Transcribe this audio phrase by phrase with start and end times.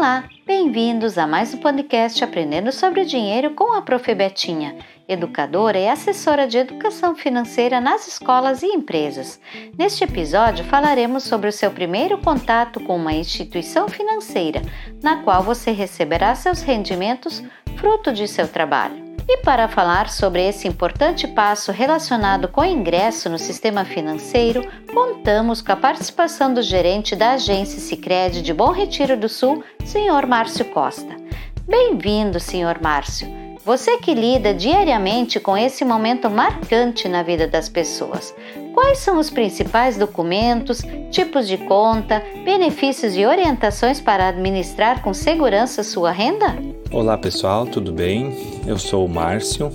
[0.00, 4.14] Olá, bem-vindos a mais um podcast Aprendendo sobre Dinheiro com a Prof.
[4.14, 4.76] Betinha,
[5.06, 9.38] educadora e assessora de educação financeira nas escolas e empresas.
[9.76, 14.62] Neste episódio falaremos sobre o seu primeiro contato com uma instituição financeira,
[15.02, 17.42] na qual você receberá seus rendimentos
[17.76, 19.09] fruto de seu trabalho.
[19.32, 25.62] E para falar sobre esse importante passo relacionado com o ingresso no sistema financeiro, contamos
[25.62, 30.64] com a participação do gerente da agência Sicredi de Bom Retiro do Sul, senhor Márcio
[30.64, 31.16] Costa.
[31.64, 33.39] Bem-vindo, senhor Márcio.
[33.64, 38.34] Você que lida diariamente com esse momento marcante na vida das pessoas.
[38.72, 45.82] Quais são os principais documentos, tipos de conta, benefícios e orientações para administrar com segurança
[45.82, 46.56] sua renda?
[46.90, 48.34] Olá pessoal, tudo bem?
[48.66, 49.70] Eu sou o Márcio.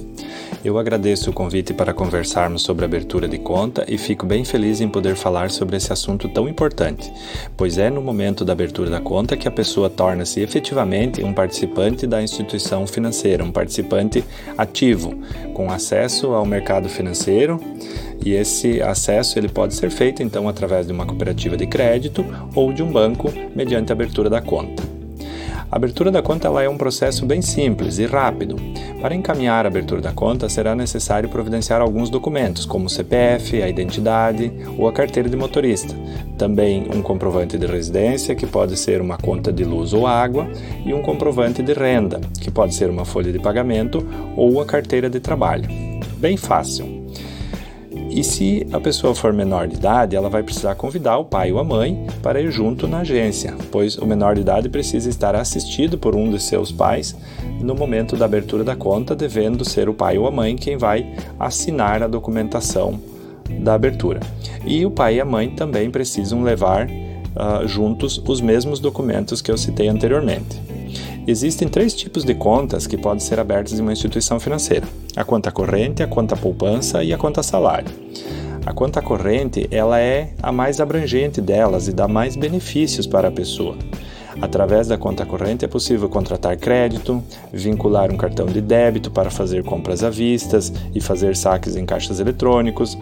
[0.66, 4.90] Eu agradeço o convite para conversarmos sobre abertura de conta e fico bem feliz em
[4.90, 7.14] poder falar sobre esse assunto tão importante,
[7.56, 12.08] pois é no momento da abertura da conta que a pessoa torna-se efetivamente um participante
[12.08, 14.24] da instituição financeira, um participante
[14.58, 15.14] ativo,
[15.54, 17.62] com acesso ao mercado financeiro.
[18.26, 22.74] E esse acesso ele pode ser feito então através de uma cooperativa de crédito ou
[22.74, 24.95] de um banco mediante a abertura da conta.
[25.76, 28.56] A abertura da conta ela é um processo bem simples e rápido.
[29.02, 33.68] Para encaminhar a abertura da conta, será necessário providenciar alguns documentos, como o CPF, a
[33.68, 35.94] identidade ou a carteira de motorista.
[36.38, 40.48] Também um comprovante de residência, que pode ser uma conta de luz ou água,
[40.86, 45.10] e um comprovante de renda, que pode ser uma folha de pagamento ou a carteira
[45.10, 45.68] de trabalho.
[46.20, 47.05] Bem fácil.
[48.10, 51.60] E se a pessoa for menor de idade, ela vai precisar convidar o pai ou
[51.60, 55.98] a mãe para ir junto na agência, pois o menor de idade precisa estar assistido
[55.98, 57.16] por um de seus pais
[57.60, 61.14] no momento da abertura da conta, devendo ser o pai ou a mãe quem vai
[61.40, 63.00] assinar a documentação
[63.60, 64.20] da abertura.
[64.66, 69.52] E o pai e a mãe também precisam levar uh, juntos os mesmos documentos que
[69.52, 70.75] eu citei anteriormente.
[71.28, 75.52] Existem três tipos de contas que podem ser abertas em uma instituição financeira: a conta
[75.52, 77.90] corrente, a conta poupança e a conta salário.
[78.64, 83.32] A conta corrente ela é a mais abrangente delas e dá mais benefícios para a
[83.32, 83.76] pessoa.
[84.40, 89.64] Através da conta corrente é possível contratar crédito, vincular um cartão de débito para fazer
[89.64, 90.60] compras à vista
[90.94, 92.98] e fazer saques em caixas eletrônicos,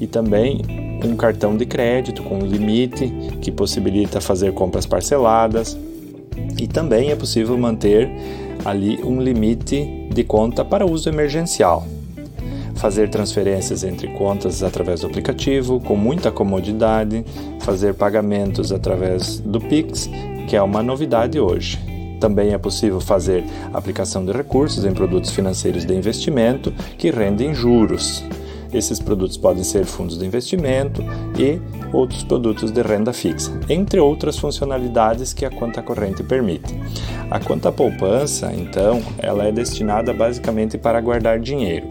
[0.00, 0.60] e também
[1.04, 3.08] um cartão de crédito com limite
[3.40, 5.78] que possibilita fazer compras parceladas,
[6.58, 8.10] e também é possível manter
[8.64, 11.86] ali um limite de conta para uso emergencial.
[12.74, 17.24] Fazer transferências entre contas através do aplicativo com muita comodidade,
[17.60, 20.08] fazer pagamentos através do Pix,
[20.48, 21.78] que é uma novidade hoje.
[22.18, 28.24] Também é possível fazer aplicação de recursos em produtos financeiros de investimento que rendem juros.
[28.72, 31.02] Esses produtos podem ser fundos de investimento
[31.38, 31.60] e
[31.94, 36.74] outros produtos de renda fixa, entre outras funcionalidades que a conta corrente permite.
[37.30, 41.88] A conta poupança, então, ela é destinada basicamente para guardar dinheiro.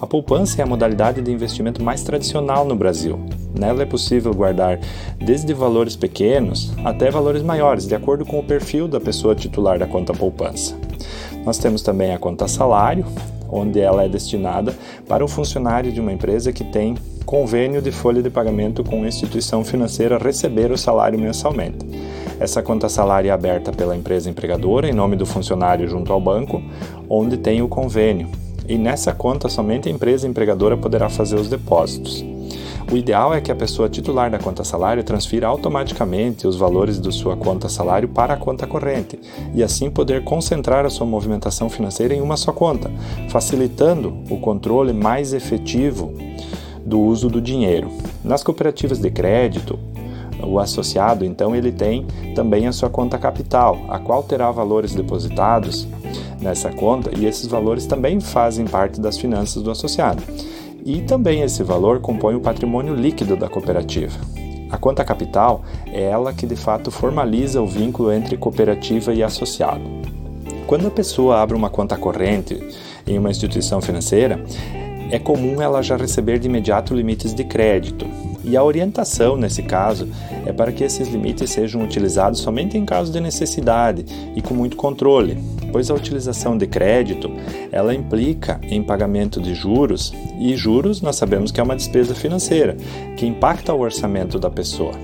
[0.00, 3.18] A poupança é a modalidade de investimento mais tradicional no Brasil.
[3.58, 4.78] Nela é possível guardar
[5.18, 9.86] desde valores pequenos até valores maiores, de acordo com o perfil da pessoa titular da
[9.86, 10.76] conta poupança.
[11.44, 13.04] Nós temos também a conta salário,
[13.48, 14.74] onde ela é destinada
[15.08, 19.62] para o funcionário de uma empresa que tem convênio de folha de pagamento com instituição
[19.64, 21.86] financeira receber o salário mensalmente.
[22.40, 26.62] Essa conta salário é aberta pela empresa empregadora em nome do funcionário junto ao banco,
[27.08, 28.28] onde tem o convênio.
[28.68, 32.24] E nessa conta somente a empresa empregadora poderá fazer os depósitos.
[32.90, 37.12] O ideal é que a pessoa titular da conta salário transfira automaticamente os valores da
[37.12, 39.20] sua conta salário para a conta corrente
[39.52, 42.90] e assim poder concentrar a sua movimentação financeira em uma só conta,
[43.28, 46.14] facilitando o controle mais efetivo
[46.82, 47.90] do uso do dinheiro.
[48.24, 49.78] Nas cooperativas de crédito,
[50.42, 55.86] o associado, então, ele tem também a sua conta capital, a qual terá valores depositados
[56.40, 60.22] nessa conta e esses valores também fazem parte das finanças do associado
[60.88, 64.18] e também esse valor compõe o patrimônio líquido da cooperativa.
[64.70, 69.82] A conta capital é ela que de fato formaliza o vínculo entre cooperativa e associado.
[70.66, 72.58] Quando a pessoa abre uma conta corrente
[73.06, 74.42] em uma instituição financeira,
[75.10, 78.06] é comum ela já receber de imediato limites de crédito.
[78.48, 80.08] E a orientação, nesse caso,
[80.46, 84.74] é para que esses limites sejam utilizados somente em caso de necessidade e com muito
[84.74, 85.36] controle,
[85.70, 87.30] pois a utilização de crédito
[87.70, 92.74] ela implica em pagamento de juros e juros nós sabemos que é uma despesa financeira
[93.18, 94.94] que impacta o orçamento da pessoa.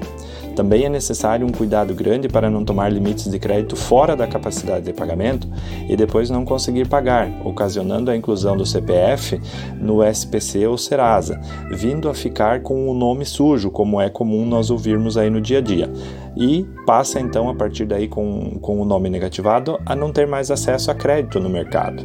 [0.55, 4.85] Também é necessário um cuidado grande para não tomar limites de crédito fora da capacidade
[4.85, 5.49] de pagamento
[5.89, 9.41] e depois não conseguir pagar, ocasionando a inclusão do CPF
[9.81, 11.41] no SPC ou Serasa,
[11.71, 15.59] vindo a ficar com o nome sujo, como é comum nós ouvirmos aí no dia
[15.59, 15.91] a dia
[16.37, 20.51] e passa então a partir daí com, com o nome negativado a não ter mais
[20.51, 22.05] acesso a crédito no mercado.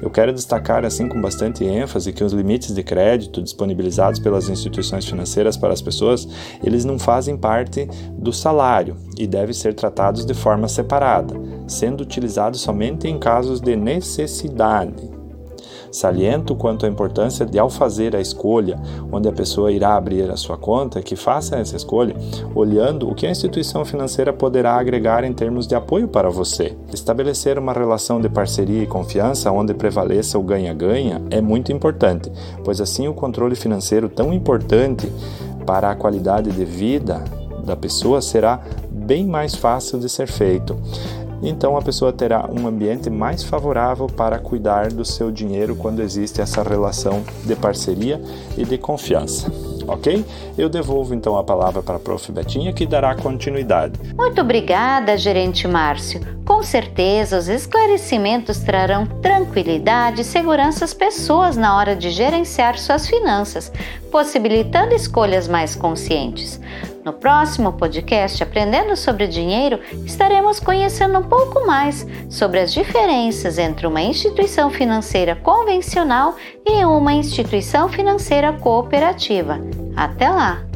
[0.00, 5.04] Eu quero destacar assim com bastante ênfase que os limites de crédito disponibilizados pelas instituições
[5.04, 6.28] financeiras para as pessoas,
[6.62, 11.34] eles não fazem parte do salário e devem ser tratados de forma separada,
[11.66, 15.17] sendo utilizados somente em casos de necessidade.
[15.90, 18.80] Saliento quanto à importância de, ao fazer a escolha
[19.10, 22.14] onde a pessoa irá abrir a sua conta, que faça essa escolha
[22.54, 26.76] olhando o que a instituição financeira poderá agregar em termos de apoio para você.
[26.92, 32.30] Estabelecer uma relação de parceria e confiança onde prevaleça o ganha-ganha é muito importante,
[32.64, 35.10] pois assim o controle financeiro tão importante
[35.66, 37.22] para a qualidade de vida
[37.64, 40.76] da pessoa será bem mais fácil de ser feito
[41.42, 46.40] então a pessoa terá um ambiente mais favorável para cuidar do seu dinheiro quando existe
[46.40, 48.20] essa relação de parceria
[48.56, 49.50] e de confiança.
[49.86, 50.22] Ok?
[50.58, 52.30] Eu devolvo então a palavra para a Prof.
[52.30, 53.98] Betinha que dará continuidade.
[54.14, 56.20] Muito obrigada, gerente Márcio.
[56.44, 63.06] Com certeza os esclarecimentos trarão tranquilidade e segurança às pessoas na hora de gerenciar suas
[63.06, 63.72] finanças,
[64.10, 66.60] possibilitando escolhas mais conscientes.
[67.08, 73.86] No próximo podcast Aprendendo sobre Dinheiro, estaremos conhecendo um pouco mais sobre as diferenças entre
[73.86, 79.58] uma instituição financeira convencional e uma instituição financeira cooperativa.
[79.96, 80.67] Até lá!